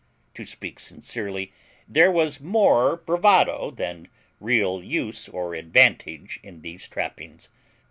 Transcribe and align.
To 0.33 0.45
speak 0.45 0.79
sincerely, 0.79 1.53
there 1.87 2.09
was 2.11 2.39
more 2.41 2.95
bravado 2.97 3.69
than 3.69 4.07
real 4.39 4.83
use 4.83 5.29
or 5.29 5.53
advantage 5.53 6.39
in 6.41 6.61
these 6.63 6.87
trappings. 6.87 7.49